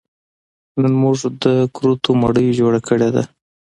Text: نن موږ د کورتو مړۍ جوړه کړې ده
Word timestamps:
نن 0.81 0.93
موږ 1.01 1.17
د 1.43 1.45
کورتو 1.75 2.09
مړۍ 2.21 2.47
جوړه 2.59 2.79
کړې 2.87 3.09
ده 3.15 3.23